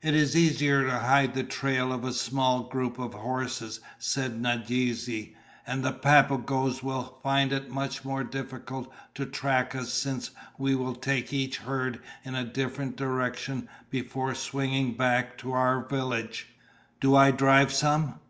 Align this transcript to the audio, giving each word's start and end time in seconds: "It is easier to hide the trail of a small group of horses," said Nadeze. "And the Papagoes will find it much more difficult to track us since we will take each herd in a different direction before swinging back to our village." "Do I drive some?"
"It 0.00 0.14
is 0.14 0.34
easier 0.34 0.84
to 0.84 0.98
hide 1.00 1.34
the 1.34 1.42
trail 1.44 1.92
of 1.92 2.02
a 2.02 2.14
small 2.14 2.62
group 2.62 2.98
of 2.98 3.12
horses," 3.12 3.78
said 3.98 4.40
Nadeze. 4.40 5.34
"And 5.66 5.84
the 5.84 5.92
Papagoes 5.92 6.82
will 6.82 7.20
find 7.22 7.52
it 7.52 7.70
much 7.70 8.06
more 8.06 8.24
difficult 8.24 8.90
to 9.16 9.26
track 9.26 9.74
us 9.74 9.92
since 9.92 10.30
we 10.56 10.74
will 10.74 10.94
take 10.94 11.30
each 11.30 11.58
herd 11.58 12.00
in 12.24 12.34
a 12.34 12.42
different 12.44 12.96
direction 12.96 13.68
before 13.90 14.34
swinging 14.34 14.94
back 14.96 15.36
to 15.36 15.52
our 15.52 15.84
village." 15.86 16.48
"Do 16.98 17.14
I 17.14 17.30
drive 17.30 17.70
some?" 17.70 18.20